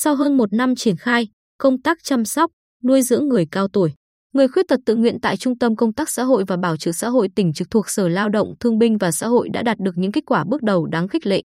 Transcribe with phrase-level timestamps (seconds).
[0.00, 2.50] Sau hơn một năm triển khai, công tác chăm sóc,
[2.84, 3.92] nuôi dưỡng người cao tuổi,
[4.32, 6.92] người khuyết tật tự nguyện tại Trung tâm Công tác Xã hội và Bảo trợ
[6.92, 9.78] xã hội tỉnh trực thuộc Sở Lao động Thương binh và Xã hội đã đạt
[9.78, 11.42] được những kết quả bước đầu đáng khích lệ.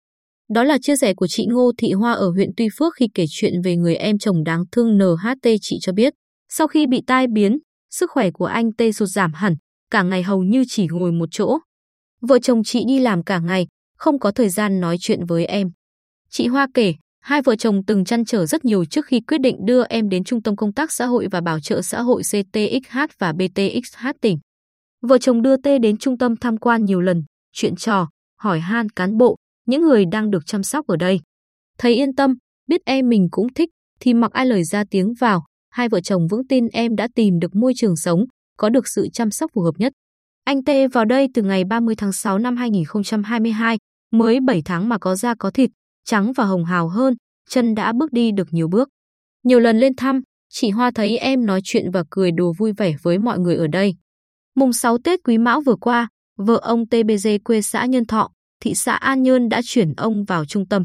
[0.55, 3.24] Đó là chia sẻ của chị Ngô Thị Hoa ở huyện Tuy Phước khi kể
[3.30, 6.12] chuyện về người em chồng đáng thương NHT chị cho biết.
[6.48, 7.59] Sau khi bị tai biến,
[7.91, 9.55] sức khỏe của anh T sụt giảm hẳn,
[9.91, 11.59] cả ngày hầu như chỉ ngồi một chỗ.
[12.20, 15.70] Vợ chồng chị đi làm cả ngày, không có thời gian nói chuyện với em.
[16.30, 19.56] Chị Hoa kể, hai vợ chồng từng chăn trở rất nhiều trước khi quyết định
[19.65, 22.98] đưa em đến Trung tâm Công tác Xã hội và Bảo trợ Xã hội CTXH
[23.19, 24.38] và BTXH tỉnh.
[25.02, 28.09] Vợ chồng đưa T đến trung tâm tham quan nhiều lần, chuyện trò,
[28.41, 31.20] hỏi han cán bộ, những người đang được chăm sóc ở đây.
[31.78, 32.34] Thấy yên tâm,
[32.66, 33.69] biết em mình cũng thích,
[34.00, 37.39] thì mặc ai lời ra tiếng vào, hai vợ chồng vững tin em đã tìm
[37.39, 38.25] được môi trường sống,
[38.56, 39.92] có được sự chăm sóc phù hợp nhất.
[40.45, 43.78] Anh T vào đây từ ngày 30 tháng 6 năm 2022,
[44.12, 45.70] mới 7 tháng mà có da có thịt,
[46.05, 47.15] trắng và hồng hào hơn,
[47.48, 48.89] chân đã bước đi được nhiều bước.
[49.45, 52.95] Nhiều lần lên thăm, chị Hoa thấy em nói chuyện và cười đùa vui vẻ
[53.03, 53.95] với mọi người ở đây.
[54.55, 58.75] Mùng 6 Tết Quý Mão vừa qua, vợ ông TBG quê xã Nhân Thọ, thị
[58.75, 60.84] xã An Nhơn đã chuyển ông vào trung tâm.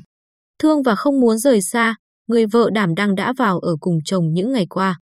[0.59, 1.95] Thương và không muốn rời xa,
[2.27, 4.99] người vợ đảm đang đã vào ở cùng chồng những ngày qua.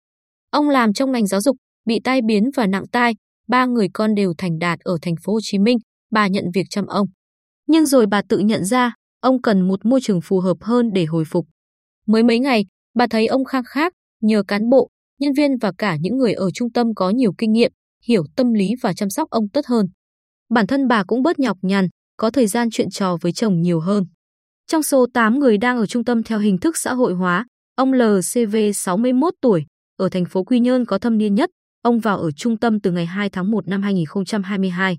[0.50, 3.14] Ông làm trong ngành giáo dục, bị tai biến và nặng tai,
[3.48, 5.78] ba người con đều thành đạt ở thành phố Hồ Chí Minh,
[6.10, 7.06] bà nhận việc chăm ông.
[7.66, 11.04] Nhưng rồi bà tự nhận ra, ông cần một môi trường phù hợp hơn để
[11.04, 11.46] hồi phục.
[12.06, 14.88] Mới mấy ngày, bà thấy ông khang khác, nhờ cán bộ,
[15.20, 17.72] nhân viên và cả những người ở trung tâm có nhiều kinh nghiệm,
[18.06, 19.86] hiểu tâm lý và chăm sóc ông tốt hơn.
[20.50, 23.80] Bản thân bà cũng bớt nhọc nhằn, có thời gian chuyện trò với chồng nhiều
[23.80, 24.04] hơn.
[24.66, 27.92] Trong số 8 người đang ở trung tâm theo hình thức xã hội hóa, ông
[27.92, 31.50] LCV 61 tuổi, ở thành phố Quy Nhơn có thâm niên nhất,
[31.82, 34.98] ông vào ở trung tâm từ ngày 2 tháng 1 năm 2022.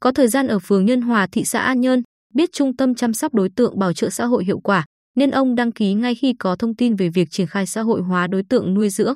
[0.00, 2.02] Có thời gian ở phường Nhân Hòa, thị xã An Nhơn,
[2.34, 4.84] biết trung tâm chăm sóc đối tượng bảo trợ xã hội hiệu quả,
[5.16, 8.02] nên ông đăng ký ngay khi có thông tin về việc triển khai xã hội
[8.02, 9.14] hóa đối tượng nuôi dưỡng.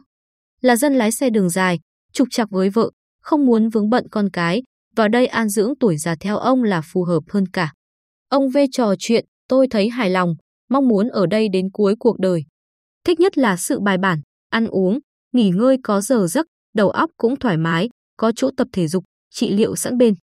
[0.60, 1.80] Là dân lái xe đường dài,
[2.12, 2.90] trục chặt với vợ,
[3.22, 4.62] không muốn vướng bận con cái,
[4.96, 7.72] vào đây an dưỡng tuổi già theo ông là phù hợp hơn cả.
[8.28, 10.34] Ông V trò chuyện, tôi thấy hài lòng,
[10.70, 12.44] mong muốn ở đây đến cuối cuộc đời.
[13.04, 14.20] Thích nhất là sự bài bản,
[14.50, 14.98] ăn uống,
[15.32, 19.04] nghỉ ngơi có giờ giấc, đầu óc cũng thoải mái, có chỗ tập thể dục,
[19.30, 20.14] trị liệu sẵn bên.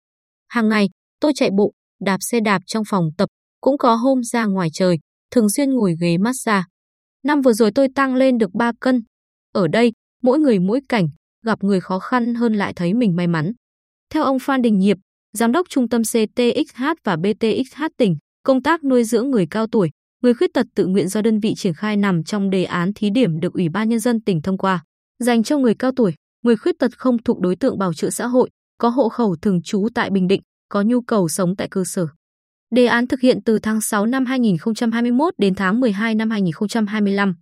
[0.47, 0.89] Hàng ngày,
[1.19, 3.29] tôi chạy bộ, đạp xe đạp trong phòng tập,
[3.61, 4.97] cũng có hôm ra ngoài trời,
[5.31, 6.63] thường xuyên ngồi ghế massage.
[7.23, 9.03] Năm vừa rồi tôi tăng lên được 3 cân.
[9.53, 9.91] Ở đây,
[10.23, 11.07] mỗi người mỗi cảnh,
[11.45, 13.51] gặp người khó khăn hơn lại thấy mình may mắn.
[14.13, 14.97] Theo ông Phan Đình Nhiệp,
[15.33, 19.89] Giám đốc Trung tâm CTXH và BTXH tỉnh, công tác nuôi dưỡng người cao tuổi,
[20.21, 23.09] người khuyết tật tự nguyện do đơn vị triển khai nằm trong đề án thí
[23.09, 24.83] điểm được Ủy ban Nhân dân tỉnh thông qua,
[25.19, 28.27] dành cho người cao tuổi, người khuyết tật không thuộc đối tượng bảo trợ xã
[28.27, 31.84] hội, có hộ khẩu thường trú tại Bình Định, có nhu cầu sống tại cơ
[31.85, 32.07] sở.
[32.75, 37.35] Đề án thực hiện từ tháng 6 năm 2021 đến tháng 12 năm 2025.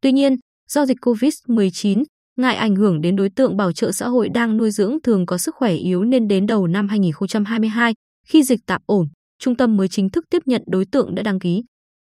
[0.00, 0.36] Tuy nhiên,
[0.68, 2.04] do dịch COVID-19,
[2.36, 5.38] ngại ảnh hưởng đến đối tượng bảo trợ xã hội đang nuôi dưỡng thường có
[5.38, 7.94] sức khỏe yếu nên đến đầu năm 2022,
[8.26, 11.38] khi dịch tạm ổn, trung tâm mới chính thức tiếp nhận đối tượng đã đăng
[11.38, 11.62] ký.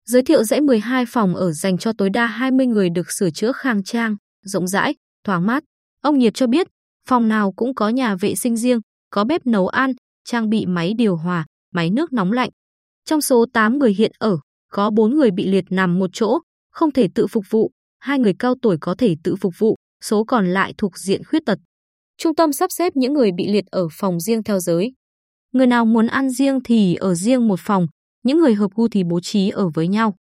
[0.07, 3.53] Giới thiệu dãy 12 phòng ở dành cho tối đa 20 người được sửa chữa
[3.53, 5.65] khang trang, rộng rãi, thoáng mát.
[6.01, 6.67] Ông Nhiệt cho biết,
[7.09, 8.81] phòng nào cũng có nhà vệ sinh riêng,
[9.11, 9.93] có bếp nấu ăn,
[10.27, 12.51] trang bị máy điều hòa, máy nước nóng lạnh.
[13.05, 14.39] Trong số 8 người hiện ở,
[14.73, 16.39] có 4 người bị liệt nằm một chỗ,
[16.71, 20.25] không thể tự phục vụ, hai người cao tuổi có thể tự phục vụ, số
[20.25, 21.59] còn lại thuộc diện khuyết tật.
[22.19, 24.93] Trung tâm sắp xếp những người bị liệt ở phòng riêng theo giới.
[25.53, 27.87] Người nào muốn ăn riêng thì ở riêng một phòng,
[28.25, 30.15] những người hợp gu thì bố trí ở với nhau.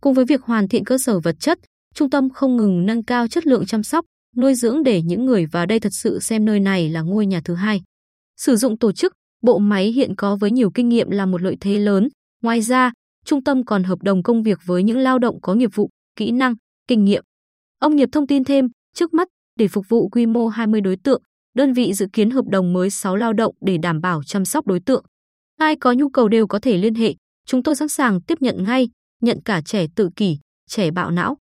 [0.00, 1.58] Cùng với việc hoàn thiện cơ sở vật chất,
[1.94, 4.04] trung tâm không ngừng nâng cao chất lượng chăm sóc,
[4.36, 7.40] nuôi dưỡng để những người vào đây thật sự xem nơi này là ngôi nhà
[7.44, 7.82] thứ hai.
[8.36, 9.12] Sử dụng tổ chức,
[9.42, 12.08] bộ máy hiện có với nhiều kinh nghiệm là một lợi thế lớn.
[12.42, 12.92] Ngoài ra,
[13.24, 16.30] trung tâm còn hợp đồng công việc với những lao động có nghiệp vụ, kỹ
[16.30, 16.54] năng,
[16.88, 17.22] kinh nghiệm.
[17.78, 21.22] Ông Nghiệp thông tin thêm, trước mắt, để phục vụ quy mô 20 đối tượng,
[21.54, 24.66] đơn vị dự kiến hợp đồng mới 6 lao động để đảm bảo chăm sóc
[24.66, 25.04] đối tượng.
[25.56, 27.14] Ai có nhu cầu đều có thể liên hệ,
[27.46, 28.88] chúng tôi sẵn sàng tiếp nhận ngay,
[29.22, 30.38] nhận cả trẻ tự kỷ,
[30.68, 31.36] trẻ bạo não.